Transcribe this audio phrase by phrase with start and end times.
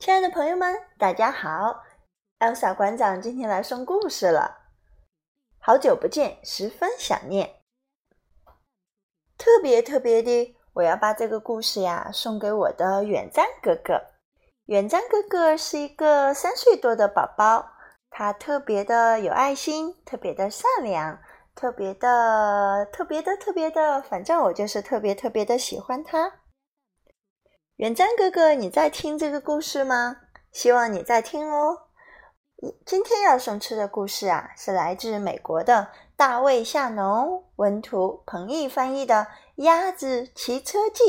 [0.00, 1.82] 亲爱的朋友们，大家好
[2.38, 4.70] ！Elsa 馆长今天来送故事了。
[5.58, 7.56] 好久不见，十分想念。
[9.36, 14.00] 特别特别的，我要把这个故事呀送给我的远战哥哥。
[14.64, 17.72] 远战哥哥是一个三岁多的宝宝，
[18.08, 21.20] 他特别的有爱心，特别的善良，
[21.54, 26.40] 特别的特别的特别的，反正我就是特别特别的喜欢他。
[27.80, 30.18] 远瞻哥哥，你在听这个故事吗？
[30.52, 31.78] 希望你在听哦。
[32.84, 39.14] 今天要送出的故事啊，是来自美国的大卫·夏农，文图彭毅翻译的
[39.64, 41.04] 《鸭子骑车记》。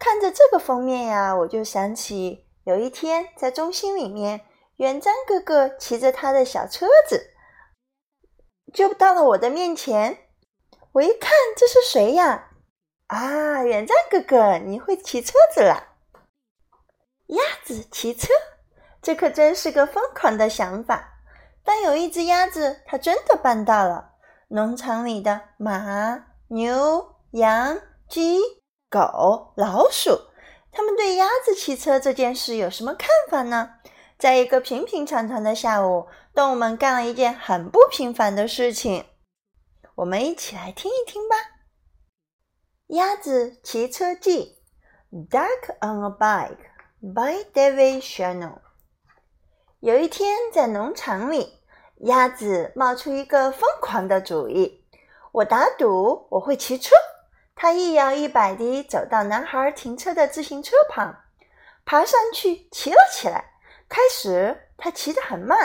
[0.00, 4.40] 看着这个封面呀，我就想起有一天在中心里面，
[4.78, 7.34] 远瞻哥哥骑着他的小车子，
[8.74, 10.18] 就到了我的面前。
[10.94, 12.47] 我一看，这是谁呀？
[13.08, 15.88] 啊，远战哥哥，你会骑车子了？
[17.28, 18.28] 鸭子骑车，
[19.00, 21.14] 这可真是个疯狂的想法。
[21.64, 24.12] 但有一只鸭子，它真的办到了。
[24.48, 28.40] 农场里的马、牛、羊、鸡、
[28.90, 30.28] 狗、老鼠，
[30.70, 33.76] 他们对鸭子骑车这件事有什么看法呢？
[34.18, 39.06] 在一个平平常常的下午，动物们干了一件很不平凡的事情。
[39.94, 41.36] 我们一起来听一听吧。
[42.88, 44.62] 鸭子骑车记
[45.12, 46.56] ，Duck on a Bike
[47.02, 48.60] by David Shannon。
[49.80, 51.60] 有一天，在农场里，
[51.98, 54.86] 鸭子冒出一个疯狂的主意
[55.32, 56.94] ：“我打赌我会骑车。”
[57.54, 61.14] 它一摇一摆地走到男孩停车的自行车旁，
[61.84, 63.52] 爬上去骑了起来。
[63.86, 65.58] 开始，它骑得很慢，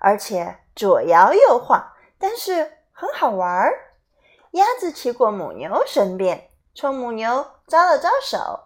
[0.00, 3.74] 而且左摇右晃，但是很好玩儿。
[4.52, 6.48] 鸭子骑过母牛身边。
[6.74, 8.60] 冲母牛招了招手，“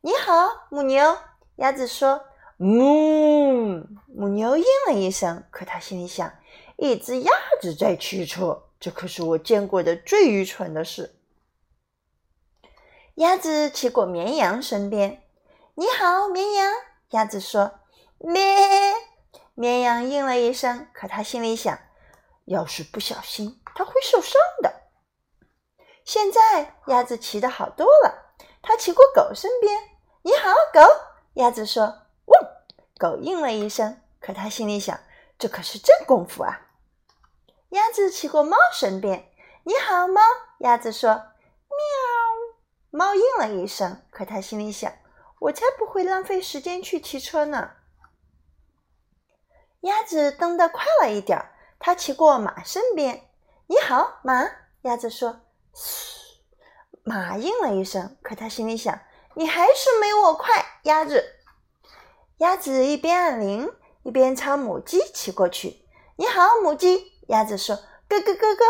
[0.00, 1.18] 你好，母牛。”
[1.56, 2.24] 鸭子说
[2.58, 6.32] ，“嗯。”母牛应了一声，可他心里想
[6.78, 11.16] ：“一只鸭子在骑车，这可是我见过的最愚蠢的事。”
[13.16, 15.22] 鸭子骑过绵羊身边
[15.74, 16.72] ，“你好，绵羊。”
[17.10, 17.80] 鸭子说
[18.18, 18.40] ，“咩。”
[19.54, 21.76] 绵羊应了一声，可他心里想
[22.46, 24.32] ：“要是不小心，它会受伤
[24.62, 24.67] 的。”
[26.08, 28.32] 现在鸭子骑的好多了。
[28.62, 29.90] 它骑过狗身边
[30.24, 30.80] ，“你好，狗。”
[31.36, 32.42] 鸭子说，“汪。”
[32.98, 34.98] 狗应了一声，可它心里想
[35.38, 36.68] ：“这可是真功夫啊。”
[37.76, 39.30] 鸭子骑过猫身边
[39.64, 40.22] ，“你好，猫。”
[40.60, 41.10] 鸭子说
[41.68, 41.76] ，“喵。”
[42.88, 44.90] 猫应了一声，可它心里想
[45.40, 47.72] ：“我才不会浪费时间去骑车呢。”
[49.82, 53.28] 鸭子蹬得快了一点，它骑过马身边
[53.68, 54.50] ，“你好，马。”
[54.88, 55.42] 鸭子说。
[55.78, 56.40] 嘶，
[57.04, 58.98] 马应了一声，可他心里想
[59.34, 61.36] ：“你还是没我快，鸭子。”
[62.38, 63.70] 鸭子一边按铃，
[64.02, 65.84] 一边朝母鸡骑过去。
[66.18, 67.76] “你好，母鸡。”鸭子说
[68.08, 68.64] ，“咯咯咯咯。”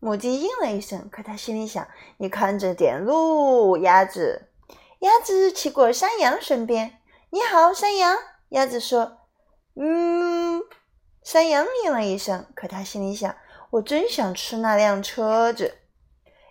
[0.00, 1.88] 母鸡应了一声，可他心里想
[2.18, 4.50] ：“你看着点路，鸭子。”
[5.00, 7.00] 鸭子骑过山羊身边。
[7.30, 8.18] “你好，山羊。”
[8.50, 9.16] 鸭子说
[9.80, 10.62] ，“嗯。”
[11.24, 13.34] 山羊应了一声，可他心里想
[13.72, 15.78] ：“我真想吃那辆车子。”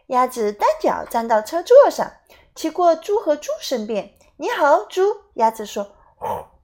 [0.10, 2.14] 鸭子单脚站到车座上，
[2.56, 4.12] 骑过猪和猪身边。
[4.38, 5.04] “你好，猪。”
[5.36, 5.96] 鸭子说。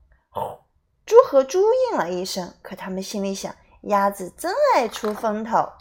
[1.05, 1.61] “猪和猪
[1.91, 5.73] 应了一声，可他们心里想：鸭子真爱出风头。”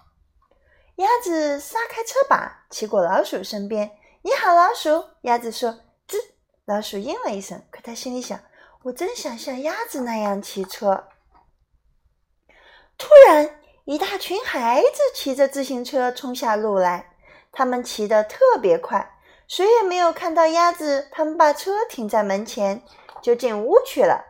[0.97, 3.97] 鸭子撒开车把，骑过老鼠身边。
[4.21, 5.71] “你好，老鼠。”鸭子说。
[6.07, 6.17] “吱。”
[6.67, 8.39] 老鼠应了一声，可他心里想：
[8.83, 11.09] 我真想像鸭子那样骑车。
[12.99, 17.14] 突然，一大群孩子骑着自行车冲下路来。
[17.55, 19.13] 他们骑得特别快，
[19.47, 21.09] 谁也没有看到鸭子。
[21.13, 22.83] 他们把车停在门前，
[23.23, 24.25] 就进屋去了。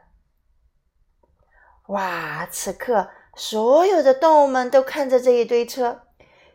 [1.88, 2.46] 哇！
[2.50, 6.02] 此刻，所有的动物们都看着这一堆车。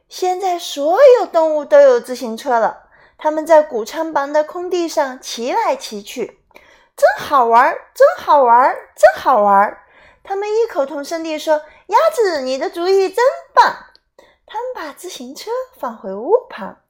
[0.08, 2.90] 现在，所有动物都有自行车了。
[3.18, 6.40] 他们在谷仓旁的空地上骑来骑去，
[6.96, 9.78] 真好玩，真好玩，真好玩！
[10.24, 13.24] 他们异口同声地说：“鸭子，你的主意真
[13.54, 13.88] 棒！”
[14.50, 16.82] 他们把自行车放回屋旁。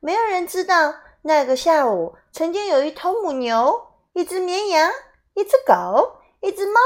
[0.00, 4.90] 没有人知道，那个下午曾经有一头母牛、一只绵羊、
[5.34, 6.80] 一只狗、一只猫、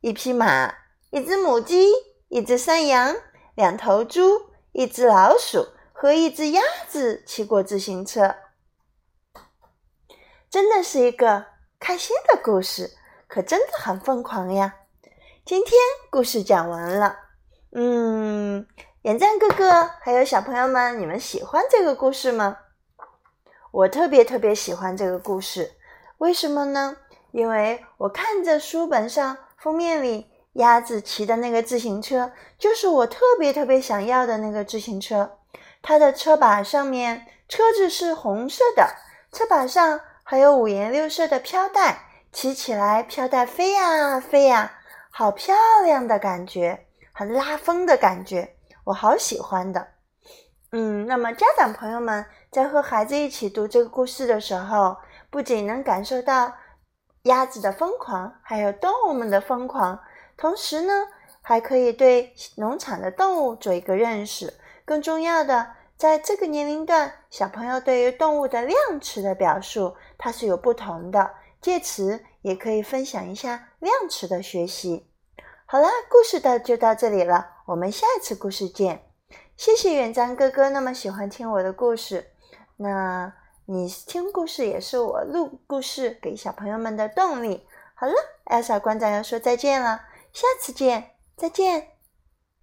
[0.00, 0.72] 一匹马、
[1.10, 1.92] 一只母鸡、
[2.28, 3.16] 一只山羊、
[3.56, 8.36] 两头猪、一只老鼠和一只鸭子骑过自行车。
[10.48, 11.44] 真的是一个
[11.80, 12.96] 开心的故事，
[13.26, 14.76] 可真的很疯狂呀！
[15.44, 15.72] 今天
[16.08, 17.16] 故事讲完了，
[17.72, 18.66] 嗯。
[19.06, 22.56] 点赞哥哥，还有小朋友们，你们喜欢这个故事吗？
[23.70, 25.74] 我特别特别喜欢这个故事，
[26.18, 26.96] 为什么呢？
[27.30, 35.38] 因为我看着书本上封面里鸭子骑的那个自行车，就是我特别特别想要的那个自行车。
[35.80, 38.88] 它的车把上面，车子是红色的，
[39.30, 44.80] 车把上还有五颜六色的飘带，骑起来飘带飞呀飞呀，
[45.12, 45.54] 好漂
[45.84, 48.55] 亮的感觉，很拉风的感觉，
[48.86, 49.88] 我好喜欢的。
[50.72, 54.96] 嗯，那么家长朋友们在和孩子一起读这个故事的时候，
[55.30, 56.52] 不仅能感受到。
[57.22, 59.98] 鸭子的疯狂，还有动物们的疯狂，
[60.36, 60.92] 同时呢，
[61.42, 64.54] 还可以对农场的动物做一个认识。
[64.84, 71.34] 更重要的，在这个年龄段，小朋友对于动物的量词的表述，它是有不同的。
[71.60, 75.10] 借此也可以分享一下量词的学习。
[75.66, 79.02] 好啦，故事的就到这里了，我们下一次故事见。
[79.56, 82.30] 谢谢远章哥哥那么喜欢听我的故事，
[82.76, 83.32] 那。
[83.68, 87.66] 你听故事也是我录故事给小朋友们的动力。
[87.96, 88.14] 好了，
[88.44, 90.02] 艾莎馆长要说再见了，
[90.32, 91.95] 下次见，再见。